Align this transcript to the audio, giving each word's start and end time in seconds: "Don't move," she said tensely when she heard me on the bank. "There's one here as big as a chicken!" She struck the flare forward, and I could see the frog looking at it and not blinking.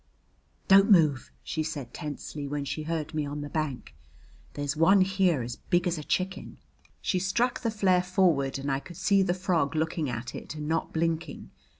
"Don't 0.67 0.89
move," 0.89 1.29
she 1.43 1.61
said 1.61 1.93
tensely 1.93 2.47
when 2.47 2.65
she 2.65 2.81
heard 2.81 3.13
me 3.13 3.23
on 3.23 3.41
the 3.41 3.49
bank. 3.51 3.93
"There's 4.55 4.75
one 4.75 5.01
here 5.01 5.43
as 5.43 5.57
big 5.57 5.85
as 5.85 5.99
a 5.99 6.03
chicken!" 6.03 6.57
She 7.01 7.19
struck 7.19 7.59
the 7.59 7.69
flare 7.69 8.01
forward, 8.01 8.57
and 8.57 8.71
I 8.71 8.79
could 8.79 8.97
see 8.97 9.21
the 9.21 9.35
frog 9.35 9.75
looking 9.75 10.09
at 10.09 10.33
it 10.33 10.55
and 10.55 10.67
not 10.67 10.91
blinking. 10.91 11.51